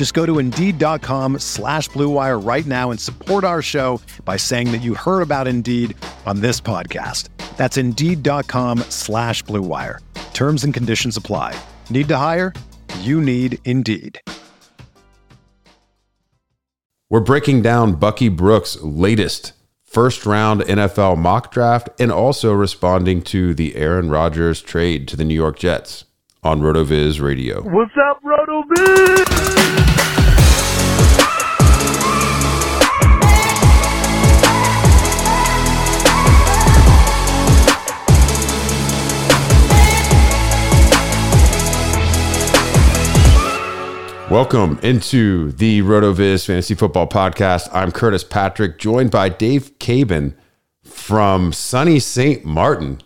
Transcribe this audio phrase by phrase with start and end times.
[0.00, 4.78] Just go to Indeed.com slash BlueWire right now and support our show by saying that
[4.78, 7.28] you heard about Indeed on this podcast.
[7.58, 9.98] That's Indeed.com slash BlueWire.
[10.32, 11.54] Terms and conditions apply.
[11.90, 12.54] Need to hire?
[13.00, 14.18] You need Indeed.
[17.10, 19.52] We're breaking down Bucky Brooks' latest
[19.84, 25.26] first round NFL mock draft and also responding to the Aaron Rodgers trade to the
[25.26, 26.06] New York Jets
[26.42, 27.60] on RotoViz Radio.
[27.60, 29.39] What's up, RotoViz?
[44.40, 47.68] Welcome into the RotoViz Fantasy Football Podcast.
[47.74, 50.34] I'm Curtis Patrick, joined by Dave Caban
[50.82, 52.42] from sunny St.
[52.42, 53.02] Martin.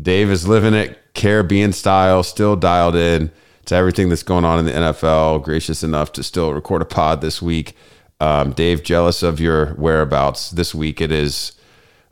[0.00, 3.30] Dave is living it Caribbean style, still dialed in
[3.66, 5.42] to everything that's going on in the NFL.
[5.42, 7.76] Gracious enough to still record a pod this week.
[8.18, 11.02] Um, Dave, jealous of your whereabouts this week.
[11.02, 11.52] It is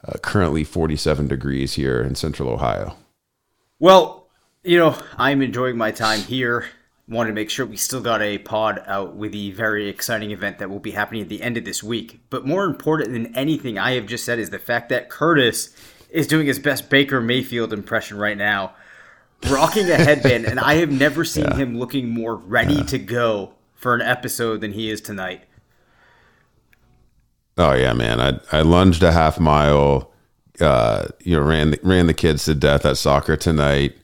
[0.05, 2.95] uh, currently 47 degrees here in Central Ohio.
[3.79, 4.29] Well,
[4.63, 6.67] you know, I'm enjoying my time here
[7.11, 10.59] wanted to make sure we still got a pod out with the very exciting event
[10.59, 12.21] that will be happening at the end of this week.
[12.31, 15.75] But more important than anything I have just said is the fact that Curtis
[16.09, 18.75] is doing his best Baker Mayfield impression right now,
[19.51, 21.57] rocking a headband, and I have never seen yeah.
[21.57, 22.83] him looking more ready yeah.
[22.85, 25.43] to go for an episode than he is tonight.
[27.59, 28.21] Oh yeah, man!
[28.21, 30.13] I I lunged a half mile.
[30.61, 33.97] Uh, you know, ran the, ran the kids to death at soccer tonight.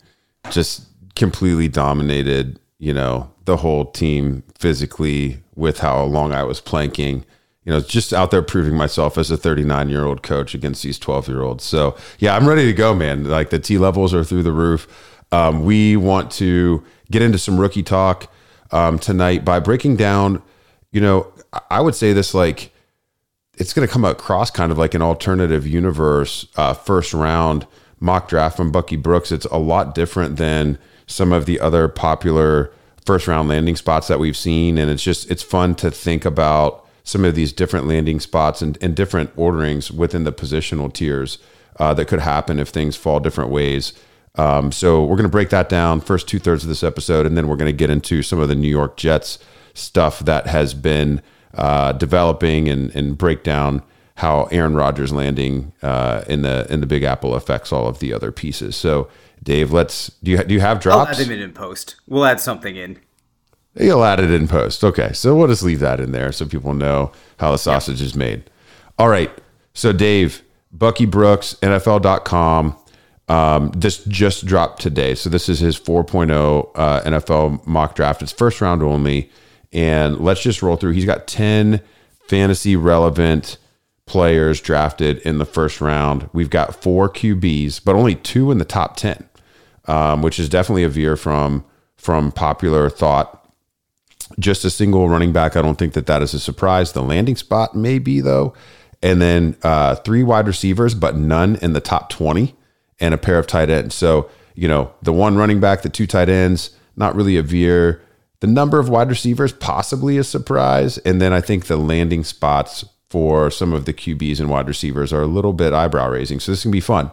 [0.50, 7.25] Just completely dominated you know, the whole team physically with how long I was planking.
[7.65, 10.99] You know, just out there proving myself as a 39 year old coach against these
[10.99, 11.65] 12 year olds.
[11.65, 13.25] So, yeah, I'm ready to go, man.
[13.25, 14.87] Like the T levels are through the roof.
[15.33, 18.33] Um, we want to get into some rookie talk
[18.71, 20.43] um, tonight by breaking down,
[20.93, 21.33] you know,
[21.71, 22.73] I would say this like
[23.55, 27.67] it's going to come across kind of like an alternative universe uh, first round
[28.01, 29.33] mock draft from Bucky Brooks.
[29.33, 32.72] It's a lot different than some of the other popular
[33.05, 34.78] first round landing spots that we've seen.
[34.78, 38.77] And it's just, it's fun to think about some of these different landing spots and,
[38.83, 41.39] and different orderings within the positional tiers
[41.78, 43.93] uh, that could happen if things fall different ways.
[44.34, 47.37] Um, so we're going to break that down first two thirds of this episode, and
[47.37, 49.39] then we're going to get into some of the New York Jets
[49.72, 51.22] stuff that has been
[51.55, 53.83] uh, developing and, and break down
[54.16, 58.12] how Aaron Rodgers landing uh, in the in the Big Apple affects all of the
[58.12, 58.75] other pieces.
[58.75, 59.09] So
[59.43, 61.09] Dave, let's do you do you have drops?
[61.11, 61.97] I'll add them in post.
[62.07, 62.99] We'll add something in.
[63.79, 64.83] You'll add it in post.
[64.83, 68.15] Okay, so we'll just leave that in there so people know how the sausage is
[68.15, 68.51] made.
[68.99, 69.31] All right.
[69.75, 70.43] So Dave,
[70.73, 72.77] Bucky Brooks, NFL.com.
[73.29, 75.15] Um, this just dropped today.
[75.15, 78.23] So this is his 4.0 uh, NFL mock draft.
[78.23, 79.31] It's first round only.
[79.73, 80.93] And let's just roll through.
[80.93, 81.81] He's got 10
[82.29, 83.59] fantasy relevant
[84.06, 86.31] players drafted in the first round.
[86.33, 89.28] We've got four QBs, but only two in the top 10,
[89.87, 91.65] um, which is definitely a veer from
[91.97, 93.43] from popular thought.
[94.39, 95.56] Just a single running back.
[95.56, 96.93] I don't think that that is a surprise.
[96.93, 98.55] The landing spot may be though,
[99.03, 102.55] and then uh, three wide receivers, but none in the top 20,
[103.01, 103.95] and a pair of tight ends.
[103.95, 108.03] So you know the one running back, the two tight ends, not really a veer.
[108.41, 112.84] The number of wide receivers possibly a surprise, and then I think the landing spots
[113.11, 116.41] for some of the QBs and wide receivers are a little bit eyebrow raising.
[116.41, 117.11] So this can be fun.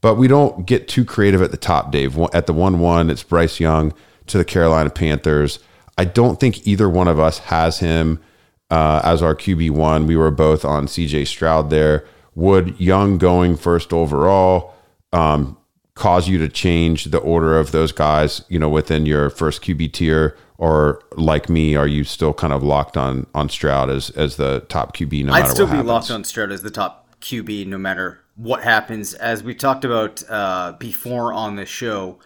[0.00, 2.18] But we don't get too creative at the top, Dave.
[2.32, 3.92] At the 1 1, it's Bryce Young
[4.26, 5.58] to the Carolina Panthers.
[5.98, 8.20] I don't think either one of us has him
[8.70, 10.06] uh, as our QB1.
[10.06, 12.06] We were both on CJ Stroud there.
[12.34, 14.74] Would Young going first overall
[15.12, 15.58] um,
[15.94, 19.92] cause you to change the order of those guys, you know, within your first QB
[19.92, 20.36] tier?
[20.60, 24.60] Or like me, are you still kind of locked on on Stroud as as the
[24.68, 25.24] top QB?
[25.24, 28.62] No matter I'd still be locked on Stroud as the top QB, no matter what
[28.62, 32.18] happens, as we talked about uh, before on the show.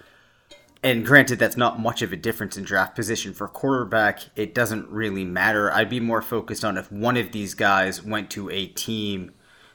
[0.82, 4.20] And granted, that's not much of a difference in draft position for quarterback.
[4.36, 5.72] It doesn't really matter.
[5.72, 9.30] I'd be more focused on if one of these guys went to a team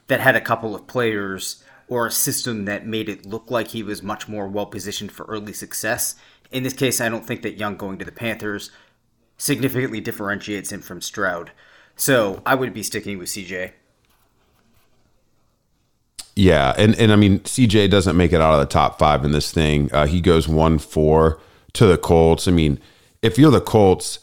[0.06, 3.82] that had a couple of players or a system that made it look like he
[3.82, 6.14] was much more well positioned for early success.
[6.50, 8.70] In this case, I don't think that Young going to the Panthers
[9.36, 11.52] significantly differentiates him from Stroud.
[11.96, 13.72] So I would be sticking with CJ.
[16.36, 19.32] Yeah, and and I mean CJ doesn't make it out of the top five in
[19.32, 19.92] this thing.
[19.92, 21.38] Uh, he goes one four
[21.74, 22.48] to the Colts.
[22.48, 22.80] I mean,
[23.20, 24.20] if you're the Colts,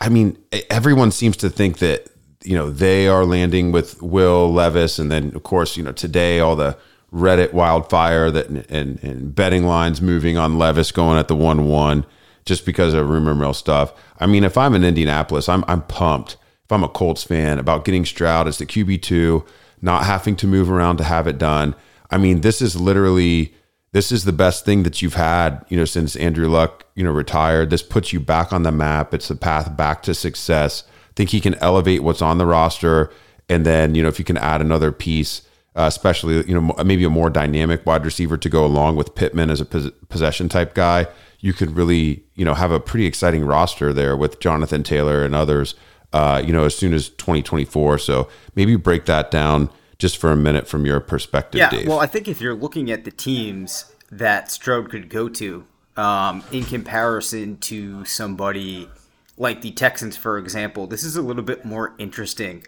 [0.00, 0.36] I mean
[0.68, 2.10] everyone seems to think that
[2.44, 6.40] you know they are landing with Will Levis, and then of course you know today
[6.40, 6.76] all the
[7.12, 12.04] Reddit wildfire that and, and betting lines moving on Levis going at the one one
[12.44, 13.92] just because of rumor mill stuff.
[14.18, 16.36] I mean, if I'm in Indianapolis, I'm I'm pumped.
[16.64, 19.44] If I'm a Colts fan about getting Stroud as the QB two,
[19.80, 21.76] not having to move around to have it done.
[22.10, 23.54] I mean, this is literally
[23.92, 27.12] this is the best thing that you've had, you know, since Andrew Luck, you know,
[27.12, 27.70] retired.
[27.70, 29.14] This puts you back on the map.
[29.14, 30.82] It's the path back to success.
[31.10, 33.10] I think he can elevate what's on the roster,
[33.48, 35.42] and then you know if you can add another piece
[35.76, 39.50] uh, especially you know maybe a more dynamic wide receiver to go along with Pittman
[39.50, 41.06] as a pos- possession type guy.
[41.40, 45.34] You could really you know have a pretty exciting roster there with Jonathan Taylor and
[45.34, 45.74] others.
[46.12, 47.98] Uh, you know, as soon as 2024.
[47.98, 49.68] So maybe break that down
[49.98, 51.88] just for a minute from your perspective, yeah, Dave.
[51.88, 56.44] Well, I think if you're looking at the teams that Stroud could go to um,
[56.52, 58.88] in comparison to somebody
[59.36, 62.64] like the Texans, for example, this is a little bit more interesting.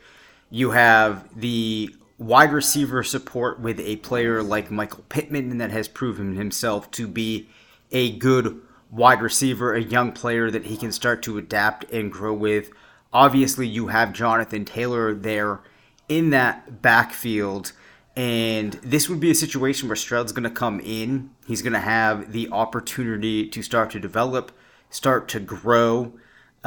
[0.51, 6.35] You have the wide receiver support with a player like Michael Pittman that has proven
[6.35, 7.49] himself to be
[7.93, 8.61] a good
[8.91, 12.71] wide receiver, a young player that he can start to adapt and grow with.
[13.13, 15.61] Obviously, you have Jonathan Taylor there
[16.09, 17.73] in that backfield.
[18.17, 21.31] And this would be a situation where Stroud's going to come in.
[21.47, 24.51] He's going to have the opportunity to start to develop,
[24.91, 26.15] start to grow.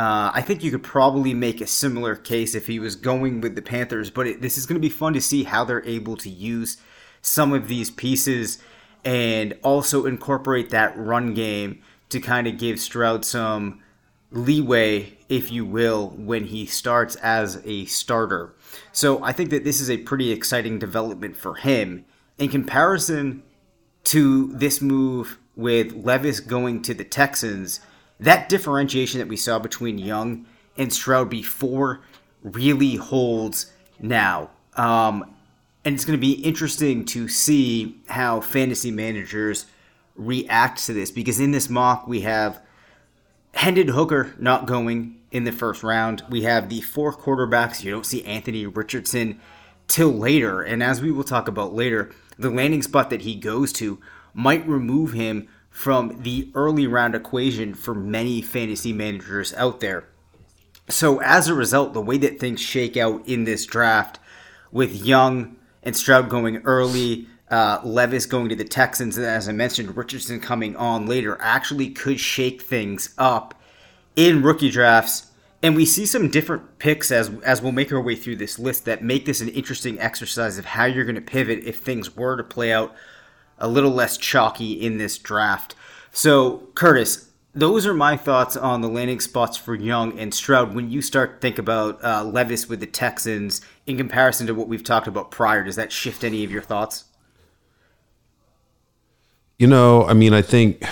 [0.01, 3.53] Uh, I think you could probably make a similar case if he was going with
[3.53, 6.17] the Panthers, but it, this is going to be fun to see how they're able
[6.17, 6.77] to use
[7.21, 8.57] some of these pieces
[9.05, 13.79] and also incorporate that run game to kind of give Stroud some
[14.31, 18.55] leeway, if you will, when he starts as a starter.
[18.91, 22.05] So I think that this is a pretty exciting development for him.
[22.39, 23.43] In comparison
[24.05, 27.81] to this move with Levis going to the Texans,
[28.21, 30.45] that differentiation that we saw between Young
[30.77, 32.01] and Stroud before
[32.43, 34.49] really holds now.
[34.75, 35.25] Um,
[35.83, 39.65] and it's going to be interesting to see how fantasy managers
[40.15, 42.61] react to this because in this mock we have
[43.55, 46.23] Hendon Hooker not going in the first round.
[46.29, 47.83] We have the four quarterbacks.
[47.83, 49.41] You don't see Anthony Richardson
[49.87, 50.61] till later.
[50.61, 53.99] And as we will talk about later, the landing spot that he goes to
[54.33, 60.03] might remove him from the early round equation for many fantasy managers out there.
[60.89, 64.19] So, as a result, the way that things shake out in this draft,
[64.71, 69.51] with Young and Stroud going early, uh, Levis going to the Texans, and as I
[69.51, 73.53] mentioned, Richardson coming on later, actually could shake things up
[74.15, 75.27] in rookie drafts.
[75.63, 78.85] And we see some different picks as as we'll make our way through this list
[78.85, 82.35] that make this an interesting exercise of how you're going to pivot if things were
[82.35, 82.95] to play out
[83.61, 85.75] a little less chalky in this draft.
[86.11, 90.73] So, Curtis, those are my thoughts on the landing spots for Young and Stroud.
[90.73, 94.67] When you start to think about uh, Levis with the Texans in comparison to what
[94.67, 97.05] we've talked about prior, does that shift any of your thoughts?
[99.59, 100.83] You know, I mean, I think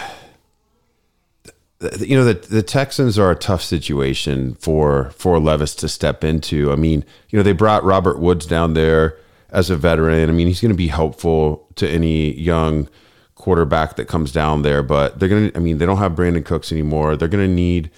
[2.00, 6.72] you know the the Texans are a tough situation for for Levis to step into.
[6.72, 9.18] I mean, you know, they brought Robert Woods down there
[9.52, 10.30] as a veteran.
[10.30, 12.88] I mean, he's going to be helpful to any young
[13.36, 16.46] quarterback that comes down there, but they're going to, I mean, they don't have Brandin
[16.46, 17.16] Cooks anymore.
[17.16, 17.90] They're going to need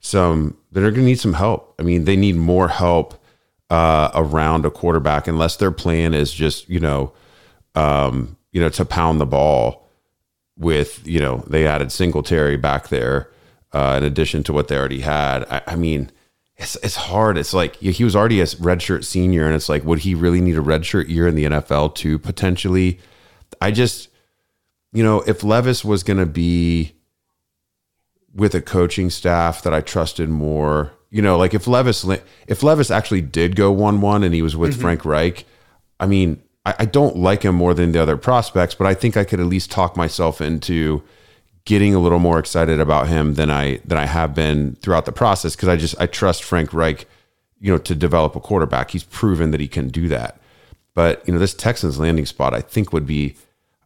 [0.00, 1.74] some, they're going to need some help.
[1.78, 3.22] I mean, they need more help
[3.70, 7.12] uh, around a quarterback unless their plan is just, you know,
[7.74, 9.88] um, you know, to pound the ball
[10.56, 13.30] with, you know, they added Singletary back there
[13.72, 15.44] uh, in addition to what they already had.
[15.44, 16.10] I, I mean,
[16.60, 17.38] it's it's hard.
[17.38, 20.56] It's like he was already a redshirt senior, and it's like, would he really need
[20.56, 23.00] a redshirt year in the NFL to Potentially,
[23.60, 24.10] I just,
[24.92, 26.94] you know, if Levis was going to be
[28.34, 32.04] with a coaching staff that I trusted more, you know, like if Levis
[32.46, 34.82] if Levis actually did go one one and he was with mm-hmm.
[34.82, 35.46] Frank Reich,
[35.98, 39.16] I mean, I, I don't like him more than the other prospects, but I think
[39.16, 41.02] I could at least talk myself into
[41.64, 45.12] getting a little more excited about him than I than I have been throughout the
[45.12, 47.06] process because I just I trust Frank Reich,
[47.60, 48.90] you know, to develop a quarterback.
[48.90, 50.40] He's proven that he can do that.
[50.94, 53.36] But you know, this Texans landing spot, I think would be,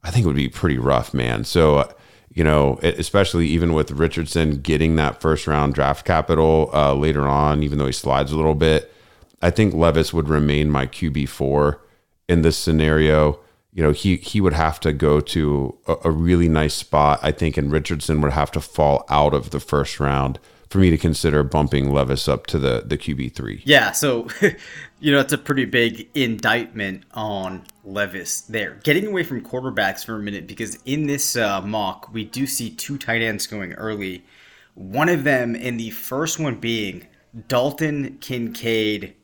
[0.03, 1.45] I think would be pretty rough, man.
[1.45, 1.93] So.
[2.37, 7.63] You know, especially even with Richardson getting that first round draft capital uh, later on,
[7.63, 8.93] even though he slides a little bit,
[9.41, 11.81] I think Levis would remain my QB four
[12.29, 13.39] in this scenario.
[13.75, 17.33] You know, he he would have to go to a, a really nice spot, I
[17.33, 20.39] think, and Richardson would have to fall out of the first round
[20.75, 23.63] for me to consider bumping Levis up to the the QB three.
[23.65, 24.29] Yeah, so
[25.01, 28.81] you know it's a pretty big indictment on Levis there.
[28.83, 32.71] Getting away from quarterbacks for a minute because in this uh, mock we do see
[32.71, 34.25] two tight ends going early.
[34.75, 37.07] One of them, in the first one being
[37.47, 39.15] Dalton Kincaid,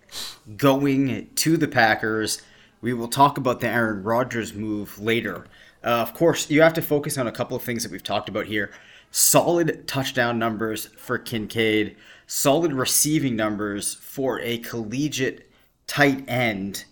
[0.56, 2.42] going to the Packers.
[2.80, 5.46] We will talk about the Aaron Rodgers move later.
[5.84, 8.28] Uh, of course, you have to focus on a couple of things that we've talked
[8.28, 8.70] about here
[9.12, 11.96] solid touchdown numbers for Kincaid,
[12.28, 15.50] solid receiving numbers for a collegiate
[15.88, 16.84] tight end.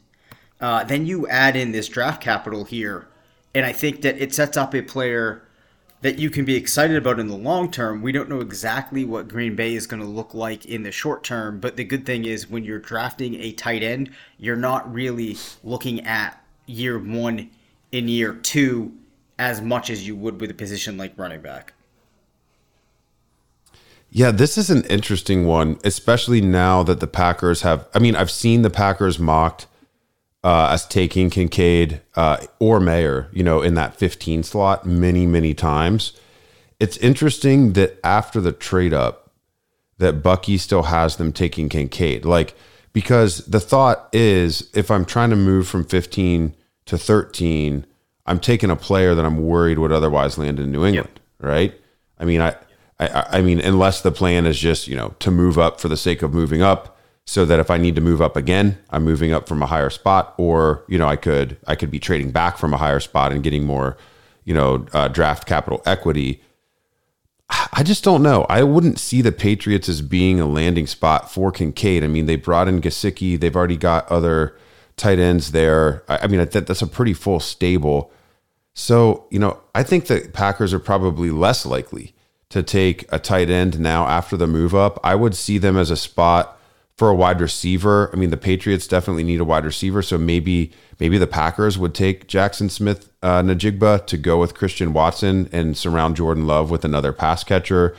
[0.60, 3.06] Uh, then you add in this draft capital here,
[3.54, 5.47] and I think that it sets up a player
[6.00, 8.02] that you can be excited about in the long term.
[8.02, 11.24] We don't know exactly what Green Bay is going to look like in the short
[11.24, 15.36] term, but the good thing is when you're drafting a tight end, you're not really
[15.64, 17.50] looking at year one
[17.90, 18.92] in year two
[19.38, 21.72] as much as you would with a position like running back.
[24.10, 27.86] Yeah, this is an interesting one, especially now that the Packers have.
[27.94, 29.66] I mean, I've seen the Packers mocked
[30.44, 35.54] uh, as taking Kincaid uh, or Mayer, you know, in that 15 slot many, many
[35.54, 36.12] times.
[36.78, 39.32] It's interesting that after the trade up,
[39.98, 42.24] that Bucky still has them taking Kincaid.
[42.24, 42.54] Like,
[42.92, 46.54] because the thought is if I'm trying to move from 15
[46.86, 47.84] to 13,
[48.24, 51.20] I'm taking a player that I'm worried would otherwise land in New England, yep.
[51.40, 51.74] right?
[52.18, 52.54] I mean, I
[53.00, 55.96] I, I mean, unless the plan is just, you know, to move up for the
[55.96, 56.97] sake of moving up
[57.28, 59.90] so that if I need to move up again, I'm moving up from a higher
[59.90, 63.32] spot, or you know, I could I could be trading back from a higher spot
[63.32, 63.98] and getting more,
[64.46, 66.40] you know, uh, draft capital equity.
[67.50, 68.46] I just don't know.
[68.48, 72.02] I wouldn't see the Patriots as being a landing spot for Kincaid.
[72.02, 73.38] I mean, they brought in Gesicki.
[73.38, 74.56] They've already got other
[74.96, 76.04] tight ends there.
[76.08, 78.10] I, I mean, that, that's a pretty full stable.
[78.72, 82.14] So, you know, I think the Packers are probably less likely
[82.48, 84.98] to take a tight end now after the move up.
[85.04, 86.57] I would see them as a spot
[86.98, 88.10] for a wide receiver.
[88.12, 91.94] I mean, the Patriots definitely need a wide receiver, so maybe maybe the Packers would
[91.94, 96.84] take Jaxon Smith uh, Njigba to go with Christian Watson and surround Jordan Love with
[96.84, 97.96] another pass catcher,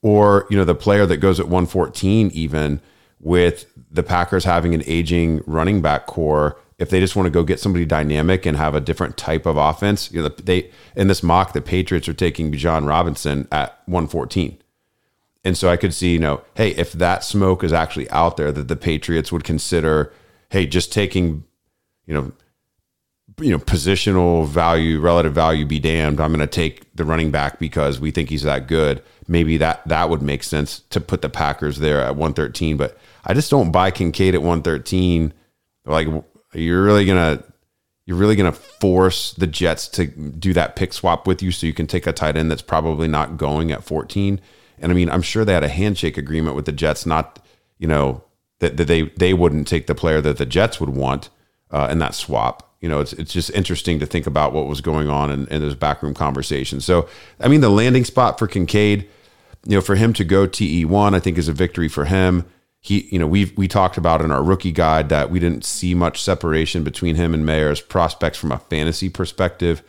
[0.00, 2.80] or you know the player that goes at 114 even
[3.18, 7.42] with the Packers having an aging running back core if they just want to go
[7.42, 11.22] get somebody dynamic and have a different type of offense, you know, they in this
[11.22, 14.58] mock the Patriots are taking Bijan Robinson at 114.
[15.46, 18.50] And so I could see, you know, hey, if that smoke is actually out there,
[18.50, 20.12] that the Patriots would consider,
[20.50, 21.44] hey, just taking,
[22.04, 22.32] you know,
[23.38, 26.20] you know, positional value, relative value be damned.
[26.20, 29.04] I'm going to take the running back because we think he's that good.
[29.28, 32.76] Maybe that that would make sense to put the Packers there at 113.
[32.76, 35.32] But I just don't buy Kincaid at 113.
[35.84, 36.08] Like
[36.54, 37.44] you're really gonna
[38.04, 41.72] you're really gonna force the Jets to do that pick swap with you, so you
[41.72, 44.40] can take a tight end that's probably not going at 14.
[44.78, 47.44] And I mean, I'm sure they had a handshake agreement with the Jets, not
[47.78, 48.22] you know
[48.60, 51.30] that, that they they wouldn't take the player that the Jets would want
[51.70, 52.74] uh, in that swap.
[52.80, 55.60] You know, it's it's just interesting to think about what was going on in, in
[55.60, 56.84] those backroom conversations.
[56.84, 57.08] So,
[57.40, 59.08] I mean, the landing spot for Kincaid,
[59.64, 62.44] you know, for him to go TE one, I think is a victory for him
[62.86, 65.92] he, you know, we we talked about in our rookie guide that we didn't see
[65.92, 69.82] much separation between him and Mayer's prospects from a fantasy perspective,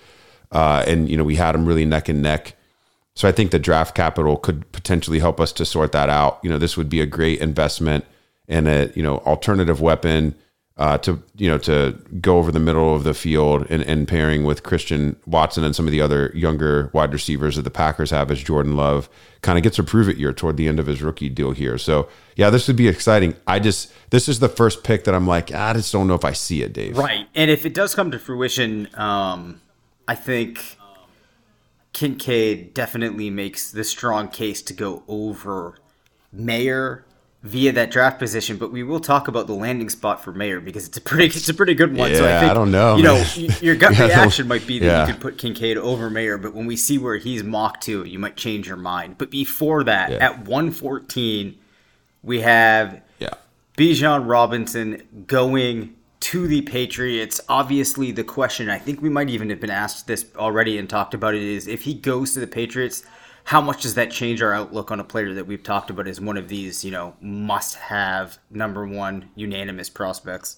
[0.51, 2.55] uh, and you know we had him really neck and neck.
[3.17, 6.39] So I think the draft capital could potentially help us to sort that out.
[6.43, 8.05] You know, this would be a great investment
[8.47, 10.35] and a you know alternative weapon
[10.77, 14.43] uh, to you know to go over the middle of the field and, and pairing
[14.43, 18.29] with Christian Watson and some of the other younger wide receivers that the Packers have
[18.29, 19.09] as Jordan Love
[19.41, 21.79] kind of gets a prove it year toward the end of his rookie deal here.
[21.79, 23.35] So yeah, this would be exciting.
[23.47, 26.23] I just this is the first pick that I'm like I just don't know if
[26.23, 26.95] I see it, Dave.
[26.95, 29.59] Right, and if it does come to fruition, um,
[30.07, 30.76] I think
[31.93, 35.79] Kincaid definitely makes the strong case to go over
[36.31, 37.05] Mayer
[37.43, 40.87] via that draft position, but we will talk about the landing spot for Mayer because
[40.87, 42.11] it's a pretty it's a pretty good one.
[42.11, 42.97] Yeah, so I, think, I don't know.
[42.97, 43.25] You man.
[43.37, 45.07] know, your gut reaction might be that yeah.
[45.07, 48.19] you could put Kincaid over Mayer, but when we see where he's mocked to, you
[48.19, 49.17] might change your mind.
[49.17, 50.17] But before that, yeah.
[50.17, 51.57] at 114,
[52.23, 53.33] we have yeah.
[53.77, 55.95] Bijan Robinson going
[56.27, 57.41] to the Patriots.
[57.49, 61.13] Obviously, the question I think we might even have been asked this already and talked
[61.13, 63.03] about it is if he goes to the Patriots–
[63.47, 66.19] how much does that change our outlook on a player that we've talked about as
[66.19, 70.57] one of these, you know, must have number one unanimous prospects?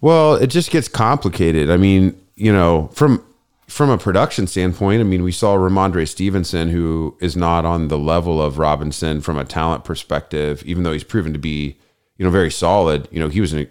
[0.00, 1.70] Well, it just gets complicated.
[1.70, 3.24] I mean, you know, from
[3.68, 7.96] from a production standpoint, I mean, we saw Rhamondre Stevenson, who is not on the
[7.96, 11.78] level of Robinson from a talent perspective, even though he's proven to be,
[12.22, 13.08] you know, very solid.
[13.10, 13.68] You know, he was, an,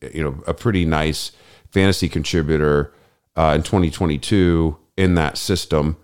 [0.00, 1.32] you know, a pretty nice
[1.70, 2.94] fantasy contributor
[3.36, 5.98] uh, in 2022 in that system,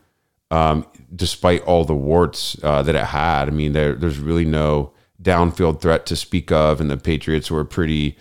[0.51, 3.49] um, despite all the warts uh, that it had.
[3.49, 7.65] I mean, there, there's really no downfield threat to speak of, and the Patriots were
[7.65, 8.19] pretty,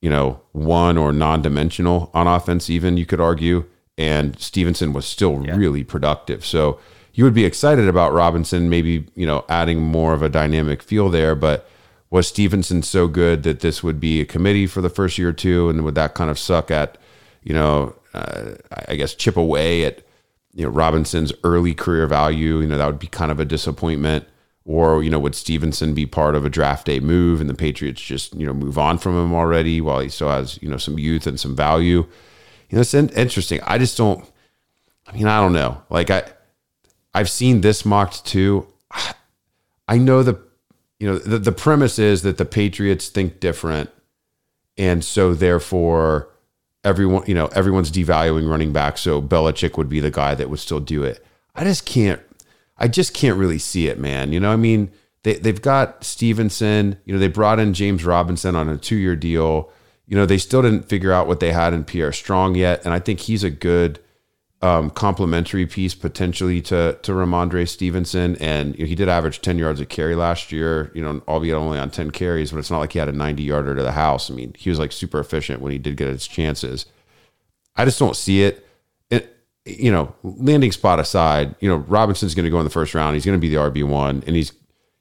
[0.00, 2.70] you know, one or non-dimensional on offense.
[2.70, 3.64] Even you could argue
[3.96, 5.56] and Stevenson was still yeah.
[5.56, 6.46] really productive.
[6.46, 6.78] So
[7.14, 11.08] you would be excited about Robinson, maybe you know adding more of a dynamic feel
[11.08, 11.34] there.
[11.34, 11.68] But
[12.10, 15.32] was Stevenson so good that this would be a committee for the first year or
[15.32, 16.98] two, and would that kind of suck at
[17.42, 18.52] you know uh,
[18.88, 20.02] I guess chip away at
[20.54, 22.60] you know Robinson's early career value?
[22.60, 24.26] You know that would be kind of a disappointment.
[24.64, 28.02] Or you know, would Stevenson be part of a draft day move, and the Patriots
[28.02, 30.98] just you know move on from him already while he still has you know some
[30.98, 32.06] youth and some value?
[32.68, 33.60] you know, it's interesting.
[33.66, 34.24] I just don't.
[35.06, 35.82] I mean, I don't know.
[35.88, 36.24] Like I,
[37.14, 38.66] I've seen this mocked too.
[39.88, 40.38] I know the,
[40.98, 43.90] you know, the, the premise is that the Patriots think different,
[44.76, 46.28] and so therefore,
[46.84, 48.98] everyone, you know, everyone's devaluing running back.
[48.98, 51.24] So Belichick would be the guy that would still do it.
[51.54, 52.20] I just can't.
[52.76, 54.32] I just can't really see it, man.
[54.32, 54.90] You know, I mean,
[55.22, 56.98] they they've got Stevenson.
[57.04, 59.70] You know, they brought in James Robinson on a two year deal
[60.08, 62.94] you know, they still didn't figure out what they had in Pierre Strong yet, and
[62.94, 64.00] I think he's a good
[64.60, 68.36] um, complementary piece potentially to to Rhamondre Stevenson.
[68.36, 70.90] And you know, he did average ten yards a carry last year.
[70.94, 73.44] You know, albeit only on ten carries, but it's not like he had a ninety
[73.44, 74.30] yarder to the house.
[74.30, 76.86] I mean, he was like super efficient when he did get his chances.
[77.76, 78.66] I just don't see it.
[79.10, 82.94] it you know, landing spot aside, you know, Robinson's going to go in the first
[82.94, 83.14] round.
[83.14, 84.52] He's going to be the RB one, and he's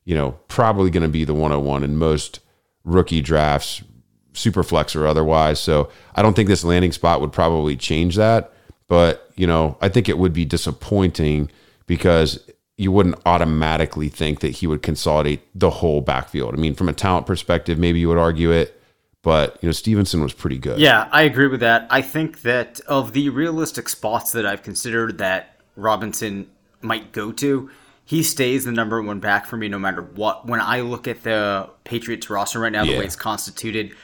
[0.05, 2.41] you know probably going to be the one hundred one in most
[2.83, 3.83] rookie drafts
[4.33, 5.59] super flex or otherwise.
[5.59, 8.53] So I don't think this landing spot would probably change that.
[8.87, 11.49] But, you know, I think it would be disappointing
[11.85, 12.39] because
[12.77, 16.53] you wouldn't automatically think that he would consolidate the whole backfield.
[16.53, 18.79] I mean, from a talent perspective, maybe you would argue it,
[19.23, 20.79] but you know, Stevenson was pretty good.
[20.79, 21.87] Yeah, I agree with that.
[21.89, 26.49] I think that of the realistic spots that I've considered that Robinson
[26.81, 27.69] might go to,
[28.05, 30.45] he stays the number one back for me no matter what.
[30.45, 32.93] When I look at the Patriots roster right now, yeah.
[32.93, 33.95] the way it's constituted,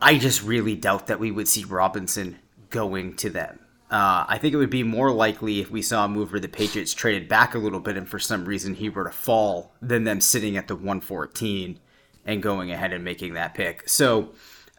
[0.00, 2.38] I just really doubt that we would see Robinson
[2.70, 3.58] going to them.
[3.90, 6.48] Uh, I think it would be more likely if we saw a move where the
[6.48, 10.02] Patriots traded back a little bit and for some reason he were to fall than
[10.02, 11.78] them sitting at the 114
[12.24, 13.88] and going ahead and making that pick.
[13.88, 14.30] So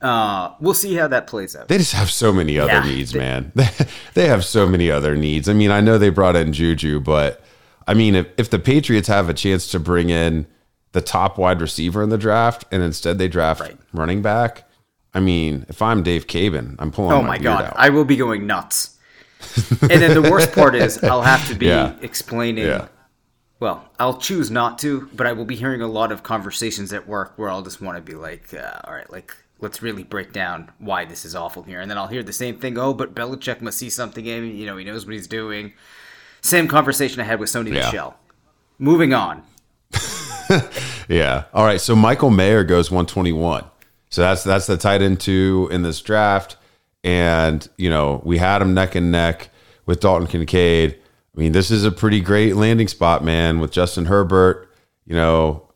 [0.02, 1.70] uh, we'll see how that plays out.
[1.70, 3.54] They just have so many other yeah, needs, they, man.
[4.14, 5.48] they have so many other needs.
[5.48, 7.42] I mean, I know they brought in Juju, but
[7.88, 10.48] I mean, if, if the Patriots have a chance to bring in
[10.92, 13.78] the top wide receiver in the draft and instead they draft right.
[13.94, 14.70] running back,
[15.14, 17.14] I mean, if I'm Dave Caban, I'm pulling.
[17.14, 17.74] Oh my, my god, out.
[17.78, 18.97] I will be going nuts.
[19.82, 21.96] and then the worst part is I'll have to be yeah.
[22.02, 22.66] explaining.
[22.66, 22.88] Yeah.
[23.60, 27.08] Well, I'll choose not to, but I will be hearing a lot of conversations at
[27.08, 30.32] work where I'll just want to be like, uh, all right, like let's really break
[30.32, 32.78] down why this is awful here, and then I'll hear the same thing.
[32.78, 34.56] Oh, but Belichick must see something in him.
[34.56, 35.74] You know, he knows what he's doing.
[36.42, 37.86] Same conversation I had with Sony yeah.
[37.86, 38.18] Michel.
[38.80, 39.44] Moving on.
[41.10, 41.46] yeah.
[41.54, 41.82] All right.
[41.82, 43.64] So Michael Mayer goes 121.
[44.10, 46.58] So that's that's the tight end two in this draft.
[47.04, 49.50] And, you know, we had him neck and neck
[49.86, 50.94] with Dalton Kincaid.
[50.94, 54.70] I mean, this is a pretty great landing spot, man, with Justin Herbert.
[55.06, 55.72] You know,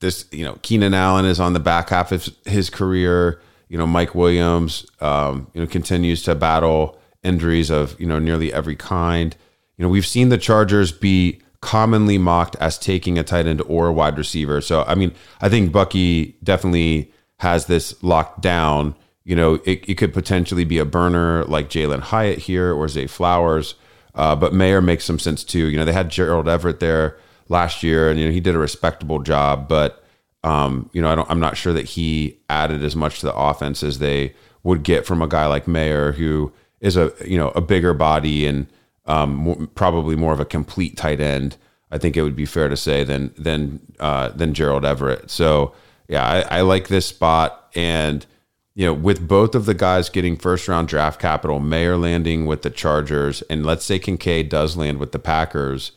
[0.00, 3.40] this, you know, Keenan Allen is on the back half of his career.
[3.68, 8.52] You know, Mike Williams, um, you know, continues to battle injuries of, you know, nearly
[8.52, 9.34] every kind.
[9.78, 13.86] You know, we've seen the Chargers be commonly mocked as taking a tight end or
[13.88, 14.60] a wide receiver.
[14.60, 18.94] So, I mean, I think Bucky definitely has this locked down.
[19.24, 23.06] You know, it, it could potentially be a burner like Jalin Hyatt here or Zay
[23.06, 23.74] Flowers.
[24.14, 25.66] Uh, but Mayer makes some sense too.
[25.66, 27.16] You know, they had Gerald Everett there
[27.48, 29.68] last year, and you know he did a respectable job.
[29.68, 30.04] But
[30.44, 31.30] um, you know, I don't.
[31.30, 35.06] I'm not sure that he added as much to the offense as they would get
[35.06, 38.66] from a guy like Mayer, who is a you know a bigger body and
[39.06, 41.56] um, probably more of a complete tight end.
[41.90, 45.30] I think it would be fair to say than than uh, than Gerald Everett.
[45.30, 45.74] So
[46.08, 48.26] yeah, I, I like this spot, and
[48.74, 52.62] you know, with both of the guys getting first round draft capital, Mayer landing with
[52.62, 55.92] the Chargers, and let's say Kincaid does land with the Packers.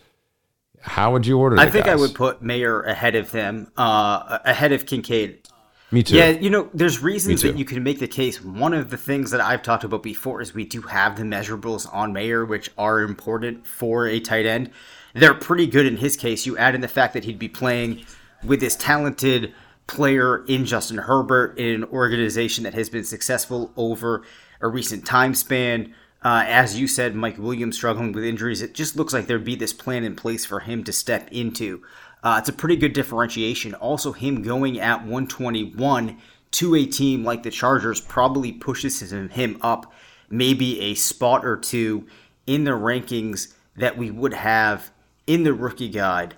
[0.81, 1.55] How would you order?
[1.55, 1.67] That?
[1.67, 1.93] I think guys?
[1.93, 5.47] I would put Mayer ahead of them, uh, ahead of Kincaid.
[5.91, 6.15] Me too.
[6.15, 8.43] Yeah, you know, there's reasons that you can make the case.
[8.43, 11.87] One of the things that I've talked about before is we do have the measurables
[11.93, 14.71] on Mayer, which are important for a tight end.
[15.13, 16.45] They're pretty good in his case.
[16.45, 18.05] You add in the fact that he'd be playing
[18.43, 19.53] with this talented
[19.87, 24.23] player in Justin Herbert in an organization that has been successful over
[24.61, 25.93] a recent time span.
[26.23, 28.61] Uh, as you said, Mike Williams struggling with injuries.
[28.61, 31.83] It just looks like there'd be this plan in place for him to step into.
[32.23, 33.75] Uh, it's a pretty good differentiation.
[33.75, 36.17] Also, him going at 121
[36.51, 39.93] to a team like the Chargers probably pushes him, him up
[40.29, 42.07] maybe a spot or two
[42.47, 44.91] in the rankings that we would have
[45.27, 46.35] in the rookie guide.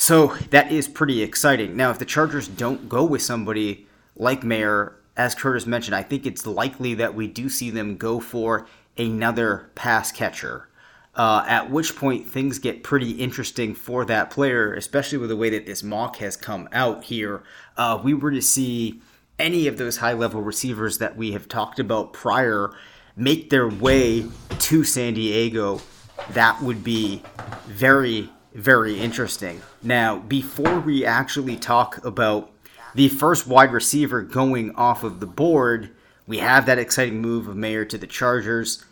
[0.00, 1.76] So that is pretty exciting.
[1.76, 3.86] Now, if the Chargers don't go with somebody
[4.16, 8.18] like Mayer, as Curtis mentioned, I think it's likely that we do see them go
[8.18, 10.70] for another pass catcher.
[11.14, 15.50] Uh, at which point things get pretty interesting for that player, especially with the way
[15.50, 17.42] that this mock has come out here.
[17.76, 19.02] Uh, we were to see
[19.38, 22.70] any of those high level receivers that we have talked about prior
[23.16, 24.26] make their way
[24.60, 25.82] to San Diego,
[26.30, 27.22] that would be
[27.66, 29.62] very, very interesting.
[29.82, 32.50] Now, before we actually talk about
[32.94, 35.90] the first wide receiver going off of the board,
[36.26, 38.84] we have that exciting move of Mayer to the Chargers.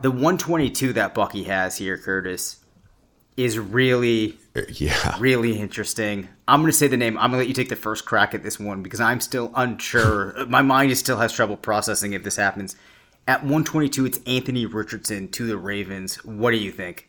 [0.00, 2.56] The 122 that Bucky has here, Curtis,
[3.36, 5.16] is really, uh, Yeah.
[5.18, 6.28] really interesting.
[6.46, 7.16] I'm going to say the name.
[7.18, 9.50] I'm going to let you take the first crack at this one because I'm still
[9.54, 10.34] unsure.
[10.48, 12.76] My mind is still has trouble processing if this happens.
[13.26, 16.16] At 122, it's Anthony Richardson to the Ravens.
[16.24, 17.08] What do you think?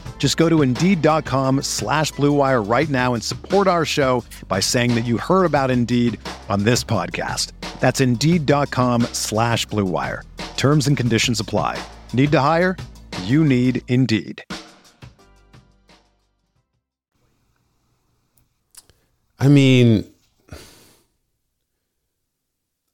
[0.21, 5.01] Just go to Indeed.com slash BlueWire right now and support our show by saying that
[5.01, 7.53] you heard about Indeed on this podcast.
[7.79, 10.21] That's Indeed.com slash BlueWire.
[10.57, 11.83] Terms and conditions apply.
[12.13, 12.77] Need to hire?
[13.23, 14.43] You need Indeed.
[19.39, 20.05] I mean,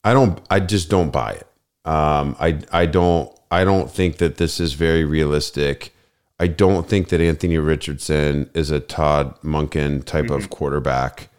[0.05, 0.39] I don't.
[0.49, 1.47] I just don't buy it.
[1.83, 3.37] Um, I I don't.
[3.51, 5.93] I don't think that this is very realistic.
[6.39, 11.29] I don't think that Anthony Richardson is a Todd Monken type of quarterback.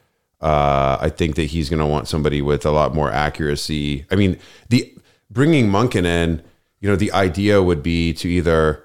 [0.40, 4.06] Uh, I think that he's going to want somebody with a lot more accuracy.
[4.10, 4.92] I mean, the
[5.30, 6.42] bringing Monken in,
[6.80, 8.82] you know, the idea would be to either,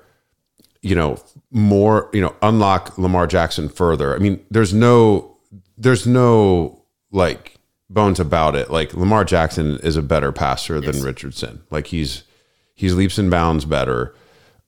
[0.81, 1.17] you know,
[1.51, 4.15] more, you know, unlock Lamar Jackson further.
[4.15, 5.37] I mean, there's no,
[5.77, 7.57] there's no like
[7.89, 8.69] bones about it.
[8.69, 11.63] Like Lamar Jackson is a better passer than Richardson.
[11.69, 12.23] Like he's
[12.73, 14.15] he's leaps and bounds better.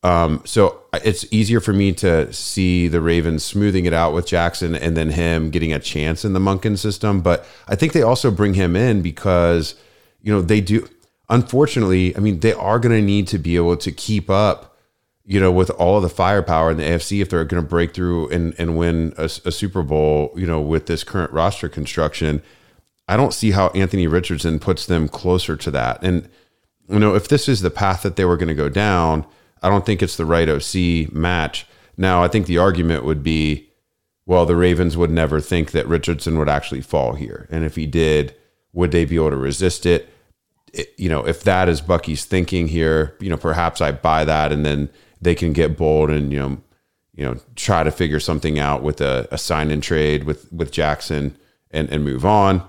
[0.06, 4.76] Um, so it's easier for me to see the Ravens smoothing it out with Jackson
[4.76, 7.22] and then him getting a chance in the Monken system.
[7.22, 9.74] But I think they also bring him in because,
[10.22, 10.88] you know, they do,
[11.28, 14.78] unfortunately, I mean, they are going to need to be able to keep up,
[15.26, 17.96] you know, with all of the firepower in the AFC if they're going to break
[17.96, 22.44] through and, and win a, a Super Bowl, you know, with this current roster construction.
[23.08, 26.04] I don't see how Anthony Richardson puts them closer to that.
[26.04, 26.30] And,
[26.88, 29.26] you know, if this is the path that they were going to go down,
[29.66, 31.66] I don't think it's the right OC match.
[31.98, 33.70] Now, I think the argument would be,
[34.28, 37.48] well, the Ravens would never think that Richardson would actually fall here.
[37.50, 38.36] And if he did,
[38.74, 40.08] would they be able to resist it?
[40.72, 40.94] it?
[40.98, 44.64] You know, if that is Bucky's thinking here, you know, perhaps I buy that and
[44.64, 44.88] then
[45.20, 46.62] they can get bold and, you know,
[47.16, 50.72] you know, try to figure something out with a, a sign and trade with with
[50.72, 51.36] Jackson
[51.72, 52.62] and, and move on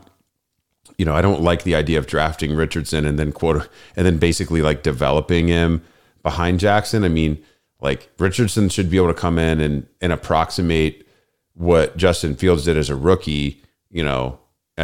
[0.98, 4.18] you know, I don't like the idea of drafting Richardson and then quote and then
[4.18, 5.82] basically like developing him
[6.26, 7.04] behind Jackson.
[7.04, 7.40] I mean,
[7.80, 11.06] like Richardson should be able to come in and and approximate
[11.54, 13.62] what Justin Fields did as a rookie,
[13.92, 14.40] you know,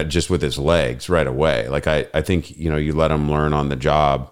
[0.06, 1.66] just with his legs right away.
[1.66, 4.30] Like I I think, you know, you let him learn on the job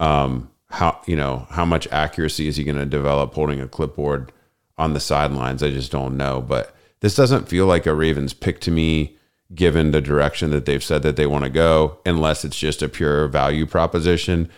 [0.00, 4.32] um how, you know, how much accuracy is he going to develop holding a clipboard
[4.78, 5.62] on the sidelines?
[5.62, 9.18] I just don't know, but this doesn't feel like a Ravens pick to me
[9.54, 12.88] given the direction that they've said that they want to go, unless it's just a
[12.88, 14.48] pure value proposition.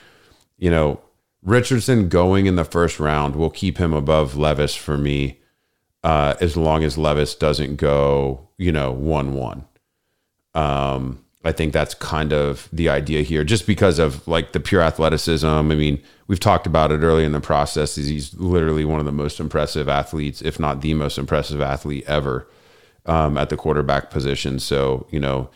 [0.57, 1.01] You know,
[1.43, 5.39] Richardson going in the first round will keep him above Levis for me,
[6.03, 9.65] uh, as long as Levis doesn't go, you know, one one.
[10.55, 14.83] Um, I think that's kind of the idea here, just because of like the pure
[14.83, 15.47] athleticism.
[15.47, 17.95] I mean, we've talked about it early in the process.
[17.95, 22.49] He's literally one of the most impressive athletes, if not the most impressive athlete ever
[23.07, 24.59] um, at the quarterback position.
[24.59, 25.51] So you know,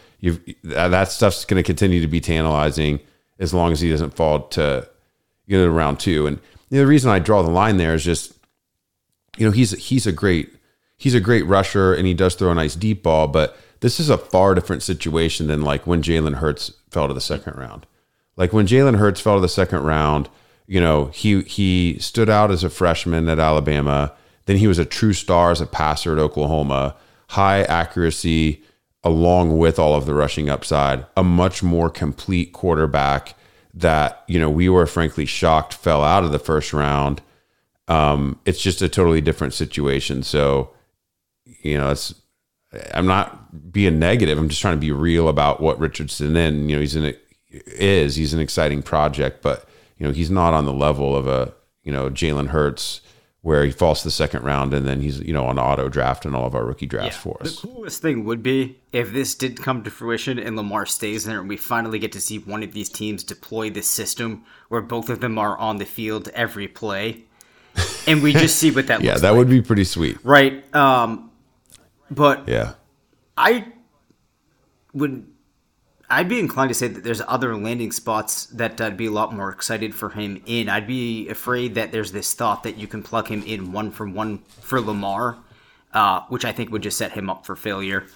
[0.63, 3.01] that stuff's going to continue to be tantalizing
[3.41, 4.89] as long as he doesn't fall to
[5.47, 6.27] you know round two.
[6.27, 6.39] And
[6.71, 8.35] you know, the reason I draw the line there is just
[9.37, 10.55] you know he's he's a great
[10.97, 14.09] he's a great rusher and he does throw a nice deep ball, but this is
[14.09, 17.87] a far different situation than like when Jalen Hurts fell to the second round.
[18.37, 20.29] Like when Jalen Hurts fell to the second round,
[20.67, 24.15] you know, he he stood out as a freshman at Alabama.
[24.47, 26.97] Then he was a true star as a passer at Oklahoma.
[27.31, 28.63] High accuracy,
[29.03, 33.35] along with all of the rushing upside, a much more complete quarterback
[33.75, 37.23] that, you know, we were frankly shocked fell out of the first round.
[37.89, 40.23] Um, it's just a totally different situation.
[40.23, 40.71] So,
[41.63, 42.15] you know, it's
[42.95, 44.39] I'm not being negative.
[44.39, 46.69] I'm just trying to be real about what Richardson in.
[46.69, 47.15] You know, he's in
[47.51, 51.53] is he's an exciting project, but you know he's not on the level of a
[51.83, 53.03] you know Jalen Hurts
[53.43, 56.25] where he falls to the second round and then he's you know on auto draft
[56.25, 57.23] and all of our rookie drafts yeah.
[57.23, 57.61] for us.
[57.61, 61.41] The coolest thing would be if this did come to fruition and Lamar stays there
[61.41, 65.11] and we finally get to see one of these teams deploy this system where both
[65.11, 67.25] of them are on the field every play,
[68.07, 68.95] and we just see what that.
[69.01, 69.39] Looks Yeah, that like.
[69.39, 70.65] would be pretty sweet, right?
[70.75, 71.31] Um,
[72.11, 72.75] but yeah,
[73.37, 73.67] I
[74.95, 75.27] would.
[76.13, 79.35] I'd be inclined to say that there's other landing spots that I'd be a lot
[79.35, 80.69] more excited for him in.
[80.69, 84.07] I'd be afraid that there's this thought that you can plug him in one for
[84.07, 85.39] one for Lamar,
[85.93, 88.07] uh, which I think would just set him up for failure.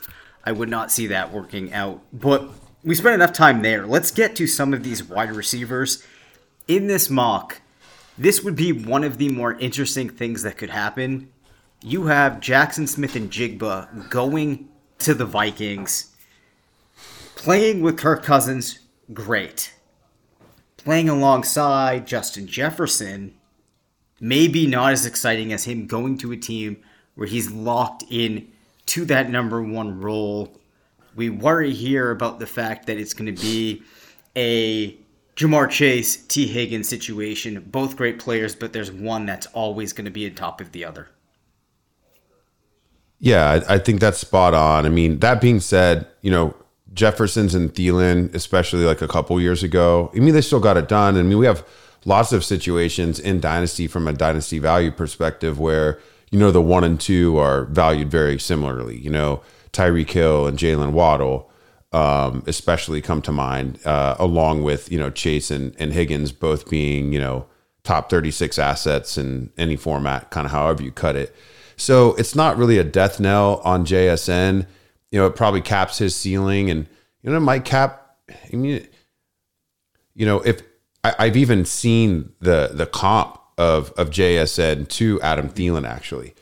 [0.44, 2.02] I would not see that working out.
[2.12, 2.50] But
[2.85, 3.87] we spent enough time there.
[3.87, 6.04] Let's get to some of these wide receivers.
[6.68, 7.62] In this mock,
[8.18, 11.30] this would be one of the more interesting things that could happen
[11.82, 16.15] you have Jaxon Smith-Njigba going to the Vikings,
[17.37, 18.81] playing with Kirk Cousins,
[19.12, 19.72] great.
[20.77, 23.35] Playing alongside Justin Jefferson,
[24.20, 26.79] maybe not as exciting as him going to a team
[27.14, 28.51] where he's locked in
[28.87, 30.59] to that number one role.
[31.14, 33.83] We worry here about the fact that it's going to be
[34.35, 34.96] a
[35.37, 37.61] Ja'Marr Chase, Tee Higgins situation.
[37.70, 40.85] Both great players, but there's one that's always going to be on top of the
[40.85, 41.09] other.
[43.18, 44.85] Yeah, I, I think that's spot on.
[44.85, 46.55] I mean, that being said, you know,
[46.92, 50.88] Jefferson's and Thielen, especially like a couple years ago, I mean, they still got it
[50.88, 51.16] done.
[51.16, 51.66] I mean, we have
[52.05, 55.99] lots of situations in Dynasty from a Dynasty value perspective where,
[56.31, 58.99] you know, the one and two are valued very similarly.
[58.99, 61.51] You know, Tyreek Hill and Jaylen Waddle,
[61.92, 66.70] um, especially come to mind, uh, along with, you know, Chase and, and Higgins both
[66.70, 67.46] being, you know,
[67.83, 71.35] top 36 assets in any format, kind of however you cut it.
[71.77, 74.66] So it's not really a death knell on JSN.
[75.10, 76.86] You know, it probably caps his ceiling, and
[77.22, 78.16] you know, it might cap.
[78.52, 78.86] I mean,
[80.14, 80.62] you know, if
[81.04, 86.34] I, have even seen the the comp of of JSN to Adam Thielen actually,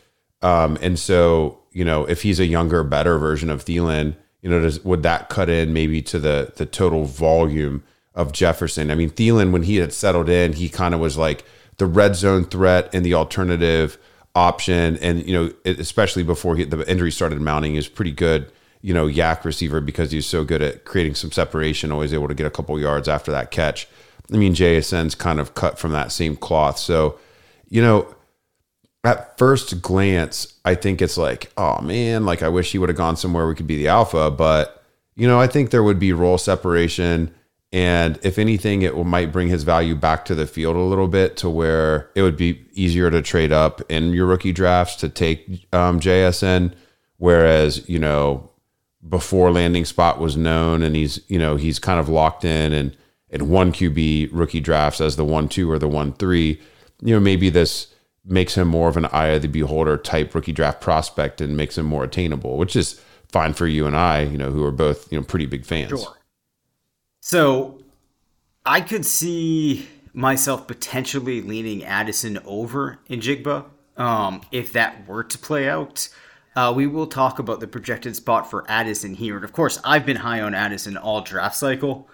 [0.42, 4.60] um, and so you know, if he's a younger, better version of Thielen, you know,
[4.60, 7.82] does would that cut in maybe to the the total volume
[8.14, 8.90] of Jefferson?
[8.90, 11.44] I mean, Thielen when he had settled in, he kind of was like
[11.76, 13.98] the red zone threat and the alternative
[14.34, 18.50] option, and you know, especially before he, the injury started mounting, is pretty good.
[18.82, 22.34] You know, YAC receiver because he's so good at creating some separation, always able to
[22.34, 23.88] get a couple yards after that catch.
[24.32, 26.78] I mean, JSN's kind of cut from that same cloth.
[26.78, 27.18] So,
[27.68, 28.14] you know,
[29.04, 32.96] at first glance, I think it's like, oh man, like I wish he would have
[32.96, 34.30] gone somewhere we could be the alpha.
[34.30, 34.82] But,
[35.14, 37.34] you know, I think there would be role separation.
[37.74, 41.36] And if anything, it might bring his value back to the field a little bit
[41.38, 45.66] to where it would be easier to trade up in your rookie drafts to take
[45.72, 46.72] um, JSN.
[47.16, 48.48] Whereas, you know,
[49.08, 52.96] before landing spot was known and he's, you know, he's kind of locked in and
[53.28, 56.60] in one QB rookie drafts as the one, two or the one, three,
[57.02, 57.92] you know, maybe this
[58.24, 61.76] makes him more of an eye of the beholder type rookie draft prospect and makes
[61.76, 63.00] him more attainable, which is
[63.32, 65.88] fine for you and I, you know, who are both, you know, pretty big fans.
[65.88, 66.16] Sure.
[67.26, 67.78] So
[68.66, 73.64] I could see myself potentially leaning Addison over Njigba
[73.96, 76.10] um, if that were to play out.
[76.54, 79.36] Uh, we will talk about the projected spot for Addison here.
[79.36, 82.10] And of course, I've been high on Addison all draft cycle.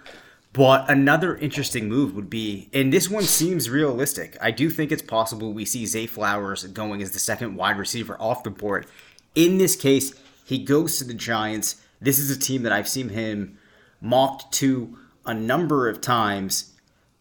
[0.53, 4.39] But another interesting move would be, and this one seems realistic.
[4.41, 8.17] I do think it's possible we see Zay Flowers going as the second wide receiver
[8.21, 8.87] off the board.
[9.35, 11.83] In this case, he goes to the Giants.
[12.01, 13.59] This is a team that I've seen him
[14.01, 16.73] mocked to a number of times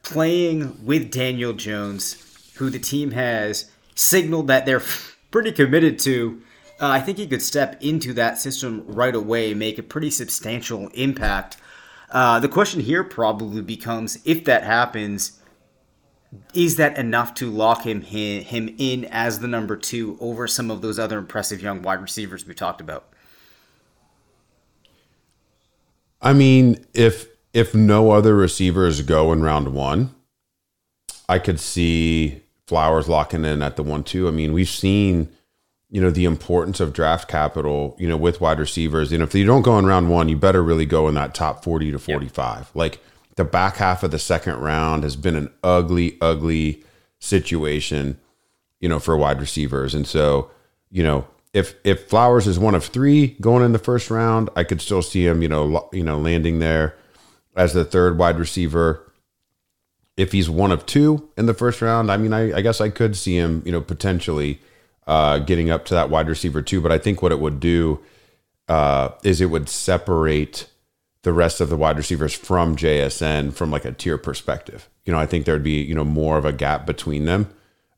[0.03, 4.81] playing with Daniel Jones, who the team has signaled that they're
[5.31, 6.41] pretty committed to.
[6.81, 10.87] Uh, I think he could step into that system right away, make a pretty substantial
[10.93, 11.57] impact
[12.11, 15.39] Uh, the question here probably becomes if that happens,
[16.53, 20.81] is that enough to lock him him in as the number two over some of
[20.81, 23.05] those other impressive young wide receivers we talked about?
[26.21, 30.13] I mean, if if no other receivers go in round one,
[31.27, 34.27] I could see Flowers locking in at the one two.
[34.27, 35.29] I mean, we've seen
[35.89, 39.45] you know the importance of draft capital you know with wide receivers and if you
[39.45, 42.59] don't go in round one you better really go in that top 40 to 45
[42.59, 42.67] yep.
[42.75, 42.99] like
[43.35, 46.83] the back half of the second round has been an ugly ugly
[47.17, 48.19] situation
[48.79, 50.51] you know for wide receivers and so
[50.91, 54.63] you know if if flowers is one of three going in the first round i
[54.63, 56.95] could still see him you know you know landing there
[57.59, 59.05] as the third wide receiver
[60.17, 62.89] if he's one of two in the first round i mean i, I guess i
[62.89, 64.59] could see him you know potentially
[65.09, 66.79] uh, getting up to that wide receiver too.
[66.79, 67.99] But I think what it would do
[68.67, 70.67] uh, is it would separate
[71.23, 74.87] the rest of the wide receivers from JSN from like a tier perspective.
[75.05, 77.49] You know, I think there would be you know more of a gap between them,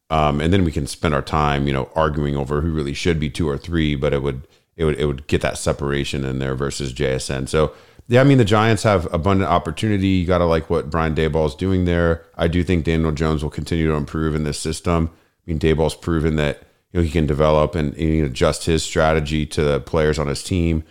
[0.10, 3.20] um, and then we can spend our time you know arguing over who really should
[3.20, 3.96] be two or three.
[3.96, 4.48] But it would
[4.78, 7.50] it would it would get that separation in there versus JSN.
[7.50, 7.74] So.
[8.08, 10.08] Yeah, I mean the Giants have abundant opportunity.
[10.08, 12.26] You got to like what Brian Daboll is doing there.
[12.36, 15.10] I do think Daniel Jones will continue to improve in this system.
[15.14, 19.46] I mean Daboll's proven that you know he can develop and, and adjust his strategy
[19.48, 20.84] to the players on his team.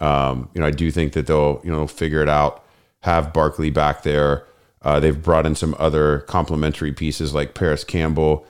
[0.00, 2.64] Um, you know, I do think that they'll you know figure it out.
[3.00, 4.46] Have Barkley back there.
[4.80, 8.46] Uh, they've brought in some other complementary pieces like Parris Campbell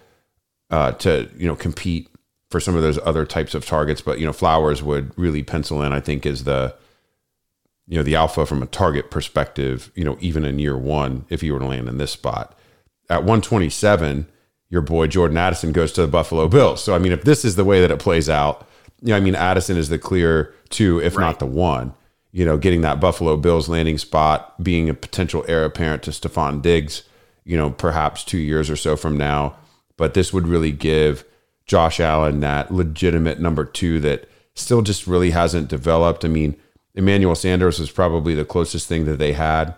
[0.71, 2.09] uh, to you know compete
[2.51, 4.01] for some of those other types of targets.
[4.01, 5.93] But you know, Flowers would really pencil in.
[5.93, 6.75] I think is the
[7.87, 9.91] you know the alpha from a target perspective.
[9.95, 12.59] You know, even in year one, if you were to land in this spot
[13.11, 14.27] at 127
[14.75, 16.83] your boy Jordan Addison goes to the Buffalo Bills.
[16.83, 18.67] So I mean, if this is the way that it plays out,
[19.01, 21.25] you know, I mean, Addison is the clear two, if right.
[21.25, 21.95] not the one.
[22.33, 26.61] You know, getting that Buffalo Bills landing spot, being a potential heir apparent to Stefon
[26.61, 27.05] Diggs,
[27.45, 29.57] you know, perhaps two years or so from now.
[29.97, 31.25] But this would really give
[31.67, 36.25] Josh Allen that legitimate number two that still just really hasn't developed.
[36.25, 36.57] I mean,
[36.95, 39.75] Emmanuel Sanders was probably the closest thing that they had,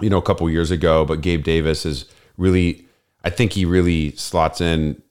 [0.00, 2.86] you know, a couple years ago, but Gabe Davis is really
[3.22, 5.02] I think he really slots in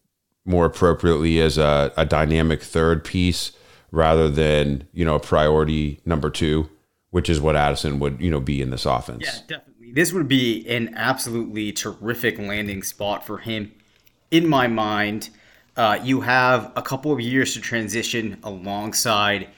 [0.45, 3.51] more appropriately as a, a dynamic third piece
[3.91, 6.69] rather than you know a priority number two,
[7.11, 9.23] which is what Addison would you know be in this offense.
[9.23, 9.91] Yeah, definitely.
[9.91, 13.71] This would be an absolutely terrific landing spot for him.
[14.31, 15.29] In my mind,
[15.75, 19.49] uh, you have a couple of years to transition alongside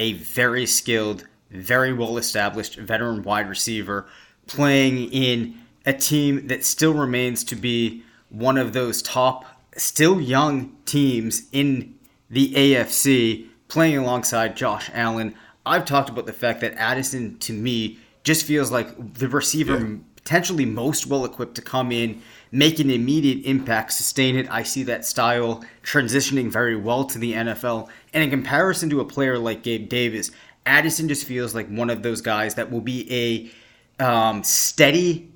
[0.00, 4.06] a very skilled, very well established veteran wide receiver
[4.46, 9.44] playing in a team that still remains to be one of those top,
[9.76, 11.94] still young teams in
[12.30, 15.34] the AFC, playing alongside Josh Allen.
[15.66, 19.96] I've talked about the fact that Addison, to me, just feels like the receiver yeah.
[20.16, 24.50] potentially most well equipped to come in, make an immediate impact, sustain it.
[24.50, 27.88] I see that style transitioning very well to the NFL.
[28.12, 30.30] And in comparison to a player like Gabe Davis,
[30.66, 33.52] Addison just feels like one of those guys that will be
[33.98, 35.32] a um, steady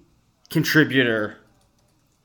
[0.51, 1.39] contributor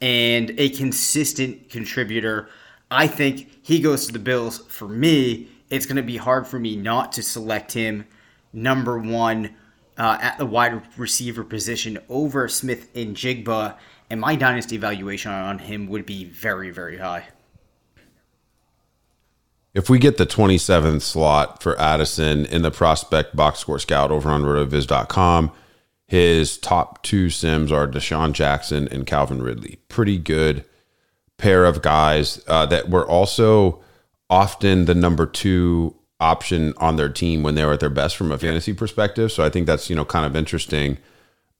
[0.01, 2.49] and a consistent contributor.
[2.89, 4.59] I think he goes to the Bills.
[4.67, 8.05] For me, it's going to be hard for me not to select him
[8.51, 9.55] number one
[9.97, 13.75] uh, at the wide receiver position over Smith and And
[14.17, 17.25] my dynasty valuation on him would be very, very high.
[19.73, 24.29] If we get the 27th slot for Addison in the prospect box score scout over
[24.29, 25.51] on rotoviz.com,
[26.07, 29.77] his top two Sims are DeSean Jackson and Calvin Ridley.
[29.89, 30.65] Pretty good
[31.37, 33.79] pair of guys uh, that were also
[34.29, 38.31] often the number two option on their team when they were at their best from
[38.31, 39.31] a fantasy perspective.
[39.31, 40.97] So I think that's you know kind of interesting.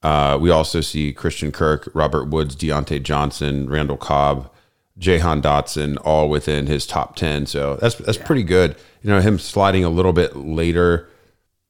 [0.02, 4.50] Uh, we also see Christian Kirk, Robert Woods, Diontae Johnson, Randall Cobb,
[4.98, 7.46] Jahan Dotson, all within his top ten.
[7.46, 8.26] So that's that's yeah.
[8.26, 8.76] pretty good.
[9.02, 11.10] You know, him sliding a little bit later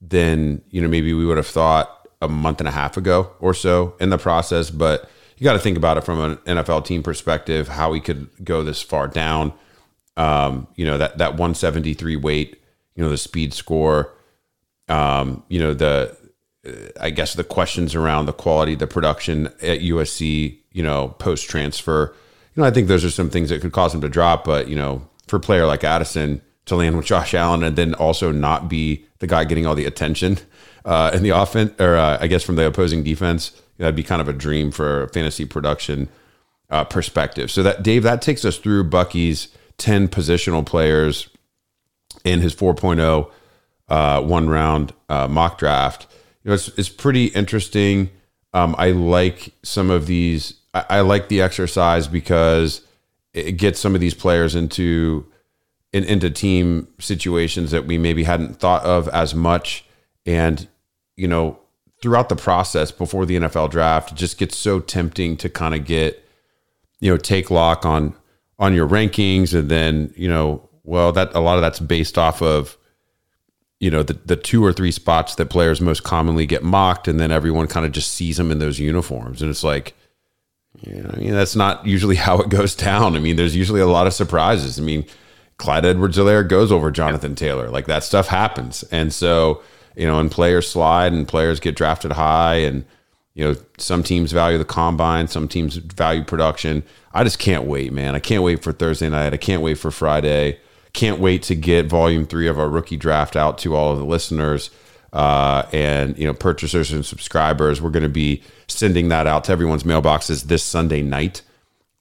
[0.01, 3.53] than you know maybe we would have thought a month and a half ago or
[3.53, 7.01] so in the process, but you got to think about it from an NFL team
[7.01, 9.53] perspective, how he could go this far down.
[10.17, 12.61] Um, you know, that, that 173 weight,
[12.95, 14.13] you know, the speed score,
[14.89, 16.17] um, you know, the,
[16.99, 22.13] I guess the questions around the quality, the production at USC, you know, post transfer,
[22.55, 24.67] you know, I think those are some things that could cause him to drop, but,
[24.67, 28.31] you know, for a player like Addison to land with Josh Allen and then also
[28.31, 30.37] not be the guy getting all the attention,
[30.85, 33.51] uh, in the offense, or uh, I guess from the opposing defense.
[33.77, 36.09] That'd be kind of a dream for fantasy production
[36.69, 37.49] uh, perspective.
[37.49, 41.29] So that Dave, that takes us through Bucky's ten positional players
[42.25, 43.31] in his 4.0
[43.87, 46.07] uh, one round uh, mock draft.
[46.45, 48.09] Know, it's it's pretty interesting.
[48.53, 50.55] Um, I like some of these.
[50.73, 52.81] I, I like the exercise because
[53.33, 55.25] it gets some of these players into
[55.93, 59.85] in, into team situations that we maybe hadn't thought of as much,
[60.25, 60.67] and
[61.15, 61.59] you know,
[62.01, 65.85] throughout the process before the NFL draft, it just gets so tempting to kind of
[65.85, 66.23] get
[66.99, 68.15] you know take lock on
[68.57, 72.41] on your rankings, and then you know, well, that a lot of that's based off
[72.41, 72.77] of
[73.79, 77.19] you know the, the two or three spots that players most commonly get mocked and
[77.19, 79.95] then everyone kind of just sees them in those uniforms and it's like
[80.85, 83.15] I mean that's not usually how it goes down.
[83.15, 84.79] I mean there's usually a lot of surprises.
[84.79, 85.05] I mean
[85.57, 87.69] Clyde Edwards-Helaire goes over Jonathan Taylor.
[87.69, 88.83] Like that stuff happens.
[88.91, 89.61] And so,
[89.97, 92.85] you know, and players slide and players get drafted high and
[93.33, 96.83] you know, some teams value the combine, some teams value production.
[97.13, 98.15] I just can't wait, man.
[98.15, 99.33] I can't wait for Thursday night.
[99.33, 100.59] I can't wait for Friday
[100.93, 104.05] can't wait to get volume three of our rookie draft out to all of the
[104.05, 104.69] listeners
[105.13, 107.81] uh, and you know purchasers and subscribers.
[107.81, 111.41] We're going to be sending that out to everyone's mailboxes this Sunday night,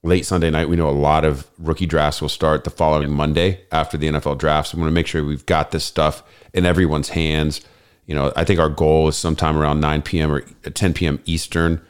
[0.02, 0.68] late Sunday night.
[0.68, 4.38] We know a lot of rookie drafts will start the following Monday after the NFL
[4.38, 4.68] draft.
[4.68, 6.22] So we want to make sure we've got this stuff
[6.52, 7.60] in everyone's hands.
[8.06, 10.32] You know, I think our goal is sometime around 9 p.m.
[10.32, 11.20] or 10 p.m.
[11.26, 11.80] Eastern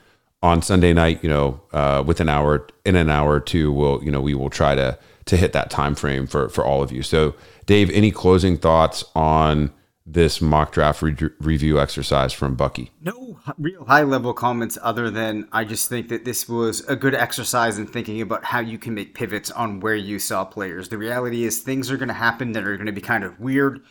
[0.42, 1.22] on Sunday night.
[1.22, 4.34] You know, uh, with an hour in an hour or two, we'll you know we
[4.34, 7.02] will try to to hit that time frame for for all of you.
[7.02, 7.34] So,
[7.66, 9.72] Dave, any closing thoughts on
[10.04, 12.90] this mock draft re- review exercise from Bucky?
[13.02, 17.14] No real high level comments other than I just think that this was a good
[17.14, 20.88] exercise in thinking about how you can make pivots on where you saw players.
[20.88, 23.38] The reality is things are going to happen that are going to be kind of
[23.38, 23.82] weird.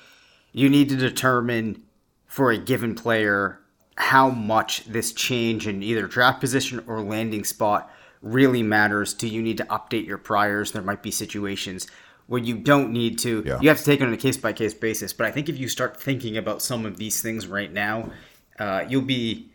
[0.53, 1.83] You need to determine
[2.25, 3.59] for a given player
[3.97, 7.91] how much this change in either draft position or landing spot
[8.21, 9.13] really matters.
[9.13, 10.71] Do you need to update your priors?
[10.71, 11.87] There might be situations
[12.27, 13.43] where you don't need to.
[13.45, 13.59] Yeah.
[13.61, 15.13] You have to take it on a case by case basis.
[15.13, 18.11] But I think if you start thinking about some of these things right now,
[18.59, 19.49] uh, you'll be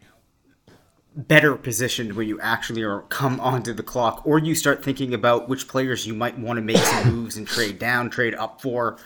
[1.15, 5.49] better positioned when you actually are come onto the clock, or you start thinking about
[5.49, 8.99] which players you might want to make some moves and trade down, trade up for.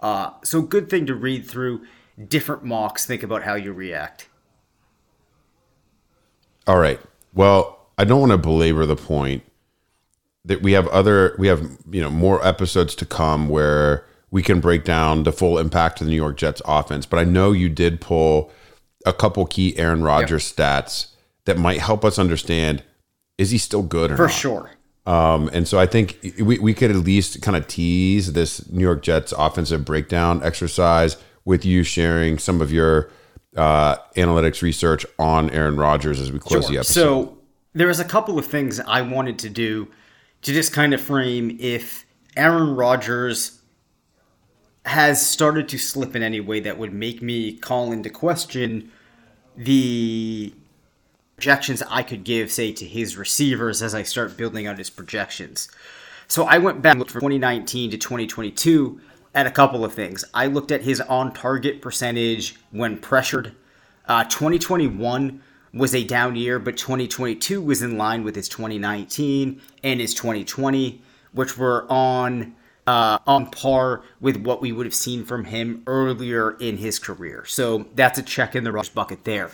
[0.00, 1.86] Uh, so good thing to read through
[2.28, 3.06] different mocks.
[3.06, 4.28] Think about how you react.
[6.66, 7.00] All right.
[7.32, 9.44] Well, I don't want to belabor the point
[10.44, 14.58] that we have other we have you know more episodes to come where we can
[14.58, 17.06] break down the full impact of the New York Jets offense.
[17.06, 18.50] But I know you did pull
[19.06, 20.84] a couple key Aaron Rodgers yep.
[20.84, 21.12] stats
[21.44, 22.82] that might help us understand
[23.38, 24.32] is he still good or for not?
[24.32, 24.70] sure.
[25.06, 28.82] Um, and so I think we, we could at least kind of tease this New
[28.82, 33.10] York Jets offensive breakdown exercise with you sharing some of your
[33.56, 36.72] uh, analytics research on Aaron Rodgers as we close sure.
[36.72, 36.92] the episode.
[36.92, 37.38] So
[37.74, 39.88] there was a couple of things I wanted to do
[40.42, 42.04] to just kind of frame if
[42.36, 43.60] Aaron Rodgers
[44.84, 48.90] has started to slip in any way that would make me call into question
[49.56, 50.52] the
[51.36, 55.68] projections I could give, say, to his receivers as I start building out his projections.
[56.28, 59.00] So I went back and looked from 2019 to 2022
[59.34, 60.24] at a couple of things.
[60.34, 63.54] I looked at his on target percentage when pressured.
[64.06, 65.42] Uh, 2021
[65.72, 71.02] was a down year, but 2022 was in line with his 2019 and his 2020,
[71.32, 72.54] which were on
[72.86, 77.44] uh, on par with what we would have seen from him earlier in his career.
[77.46, 79.50] So that's a check in the rush bucket there.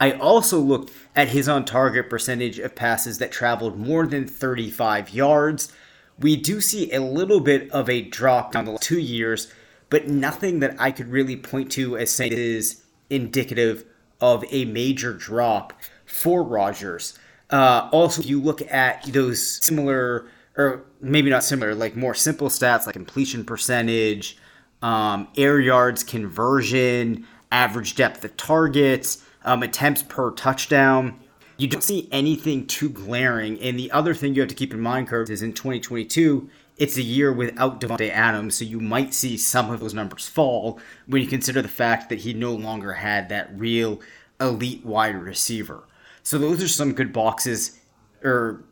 [0.00, 5.10] I also looked at his on target percentage of passes that traveled more than 35
[5.10, 5.72] yards.
[6.18, 9.52] We do see a little bit of a drop down the two years,
[9.88, 13.84] but nothing that I could really point to as saying is indicative
[14.22, 15.74] of a major drop
[16.06, 17.18] for Rodgers.
[17.50, 22.48] Uh, also, if you look at those similar, or maybe not similar, like more simple
[22.48, 24.38] stats like completion percentage,
[24.80, 31.18] um, air yards conversion, average depth of targets, um, attempts per touchdown.
[31.58, 33.60] You don't see anything too glaring.
[33.60, 36.48] And the other thing you have to keep in mind, Kurt, is in 2022,
[36.82, 40.80] it's a year without Davante Adams, so you might see some of those numbers fall
[41.06, 44.00] when you consider the fact that he no longer had that real
[44.40, 45.84] elite wide receiver.
[46.24, 47.78] So those are some good boxes
[48.24, 48.64] or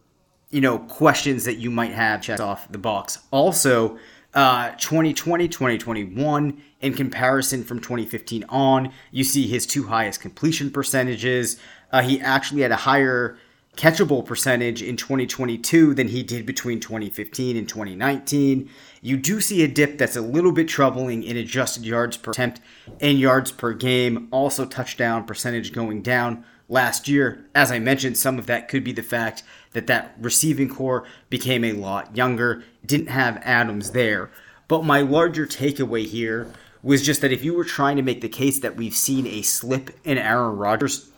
[0.51, 3.21] you know questions that you might have checked off the box.
[3.31, 3.97] Also,
[4.35, 11.61] uh, 2020, 2021, in comparison from 2015 on, you see his two highest completion percentages.
[11.93, 13.39] Uh, he actually had a higher
[13.81, 18.69] catchable percentage in 2022 than he did between 2015 and 2019.
[19.01, 22.61] You do see a dip that's a little bit troubling in adjusted yards per attempt
[23.01, 24.29] and yards per game.
[24.33, 27.47] Also, touchdown percentage going down last year.
[27.55, 31.65] As I mentioned, some of that could be the fact that that receiving corps became
[31.65, 34.31] a lot younger, didn't have Adams there.
[34.69, 36.53] But my larger takeaway here
[36.83, 39.41] was just that if you were trying to make the case that we've seen a
[39.41, 41.10] slip in Aaron Rodgers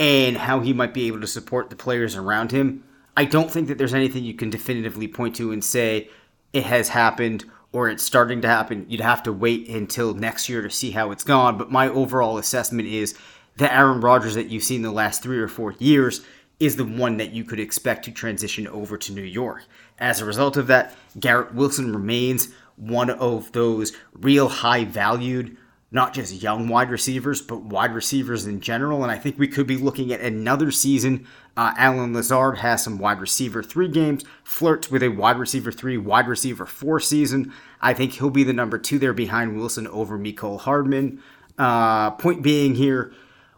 [0.00, 2.82] and how he might be able to support the players around him,
[3.18, 6.08] I don't think that there's anything you can definitively point to and say
[6.54, 8.86] it has happened or it's starting to happen.
[8.88, 11.58] You'd have to wait until next year to see how it's gone.
[11.58, 13.14] But my overall assessment is
[13.58, 16.22] the Aaron Rodgers that you've seen the last three or four years
[16.58, 19.64] is the one that you could expect to transition over to New York.
[19.98, 25.58] As a result of that, Garrett Wilson remains one of those real high valued,
[25.92, 29.02] not just young wide receivers, but wide receivers in general.
[29.02, 31.26] And I think we could be looking at another season.
[31.56, 35.96] Uh, Allen Lazard has some wide receiver three games, flirts with a wide receiver three,
[35.96, 37.52] wide receiver four season.
[37.80, 41.22] I think he'll be the number two there behind Wilson over Mecole Hardman.
[41.58, 43.12] Uh, point being here,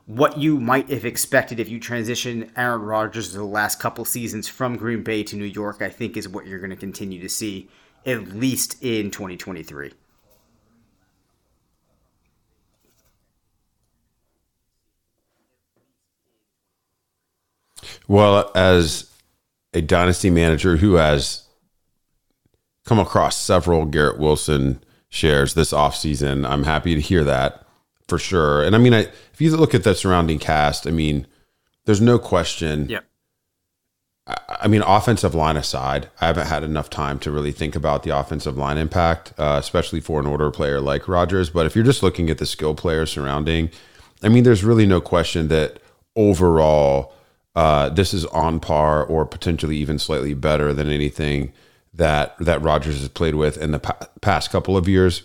[0.06, 4.76] what you might have expected if you transition Aaron Rodgers the last couple seasons from
[4.76, 7.68] Green Bay to New York, I think is what you're going to continue to see
[8.04, 9.92] at least in 2023.
[18.08, 19.10] Well, as
[19.72, 21.46] a dynasty manager who has
[22.84, 27.64] come across several Garrett Wilson shares this offseason, I'm happy to hear that
[28.08, 28.62] for sure.
[28.62, 29.00] And I mean, I,
[29.32, 31.26] if you look at the surrounding cast, I mean,
[31.84, 32.88] there's no question.
[32.88, 33.00] Yeah.
[34.26, 38.16] I mean, offensive line aside, I haven't had enough time to really think about the
[38.16, 41.50] offensive line impact, uh, especially for an order player like Rodgers.
[41.50, 43.70] But if you're just looking at the skill players surrounding,
[44.22, 45.80] I mean, there's really no question that
[46.14, 47.12] overall,
[47.54, 51.52] uh, this is on par or potentially even slightly better than anything
[51.94, 55.22] that that Rodgers has played with in the pa- past couple of years.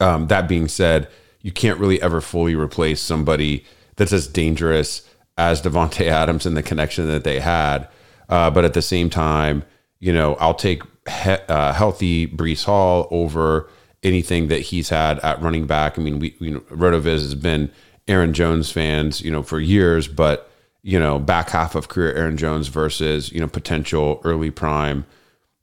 [0.00, 1.08] Um, that being said,
[1.40, 3.64] you can't really ever fully replace somebody
[3.96, 5.08] that's as dangerous
[5.38, 7.88] as Davante Adams and the connection that they had.
[8.28, 9.62] Uh, but at the same time,
[9.98, 13.68] you know, I'll take he- uh, healthy Breece Hall over
[14.02, 15.98] anything that he's had at running back.
[15.98, 17.70] I mean, we, you know, Rotoviz has been
[18.08, 20.49] Aaron Jones fans, you know, for years, but
[20.82, 25.04] you know, back half of career Aaron Jones versus you know potential early prime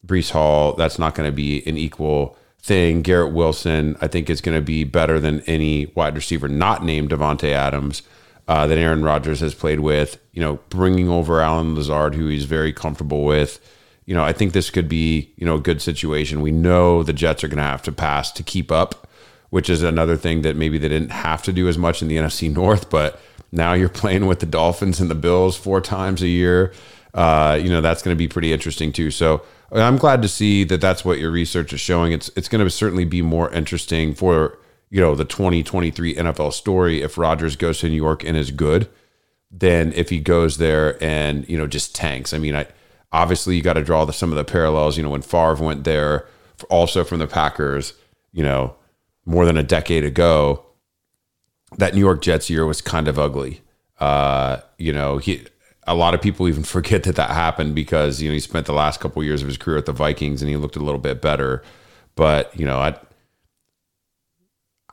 [0.06, 0.74] Breece Hall.
[0.74, 3.02] That's not going to be an equal thing.
[3.02, 7.10] Garrett Wilson, I think, is going to be better than any wide receiver not named
[7.10, 8.04] Davante Adams
[8.48, 10.20] uh, that Aaron Rodgers has played with.
[10.34, 13.60] You know, bringing over Allen Lazard, who he's very comfortable with.
[14.06, 16.42] You know, I think this could be you know a good situation.
[16.42, 19.08] We know the Jets are going to have to pass to keep up,
[19.50, 22.18] which is another thing that maybe they didn't have to do as much in the
[22.18, 23.20] NFC North, but
[23.52, 26.74] now you're playing with the Dolphins and the Bills four times a year.
[27.14, 29.10] Uh, you know that's going to be pretty interesting too.
[29.12, 32.12] So I'm glad to see that that's what your research is showing.
[32.12, 34.58] It's it's going to certainly be more interesting for
[34.90, 38.90] you know the 2023 NFL story if Rodgers goes to New York and is good
[39.52, 42.34] than if he goes there and you know just tanks.
[42.34, 42.68] I mean, I
[43.12, 44.98] obviously you got to draw the, some of the parallels.
[44.98, 46.28] You know, when Favre went there,
[46.70, 47.94] also from the Packers,
[48.32, 48.76] you know,
[49.26, 50.64] more than a decade ago,
[51.78, 53.62] that New York Jets year was kind of ugly.
[54.00, 55.46] Uh, you know, he
[55.86, 58.74] a lot of people even forget that that happened because you know he spent the
[58.74, 61.00] last couple of years of his career at the Vikings and he looked a little
[61.00, 61.64] bit better.
[62.16, 62.96] But you know, I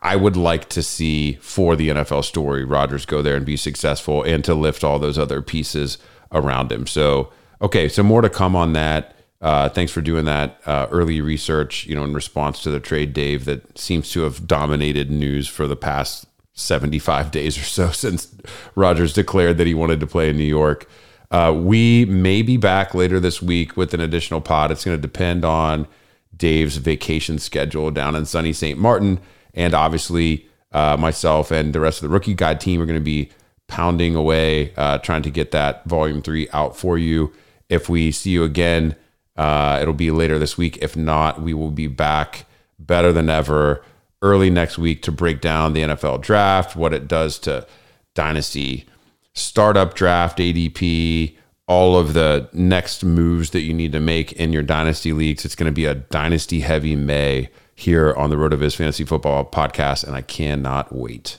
[0.03, 4.22] I would like to see for the NFL story Rodgers go there and be successful
[4.22, 5.99] and to lift all those other pieces
[6.33, 6.87] around him.
[6.87, 9.16] So okay, so more to come on that.
[9.41, 11.87] Uh, thanks for doing that uh, early research.
[11.87, 15.66] You know, in response to the trade, Dave, that seems to have dominated news for
[15.66, 18.34] the past 75 days or so since
[18.74, 20.88] Rodgers declared that he wanted to play in New York.
[21.30, 24.70] Uh, we may be back later this week with an additional pod.
[24.70, 25.88] It's going to depend on
[26.36, 28.78] Dave's vacation schedule down in sunny St.
[28.78, 29.20] Martin.
[29.52, 33.05] And obviously, uh, myself and the rest of the rookie guide team are going to
[33.05, 33.30] be
[33.66, 37.32] pounding away, uh, trying to get that volume three out for you.
[37.68, 38.94] If we see you again,
[39.36, 40.78] uh, it'll be later this week.
[40.82, 42.46] If not, we will be back
[42.78, 43.82] better than ever
[44.25, 47.66] early next week to break down the NFL draft, what it does to
[48.14, 48.87] dynasty
[49.35, 51.37] startup draft, ADP,
[51.68, 55.45] all of the next moves that you need to make in your dynasty leagues.
[55.45, 60.05] It's going to be a dynasty heavy May here on the RotoViz Fantasy Football podcast,
[60.05, 61.39] and I cannot wait.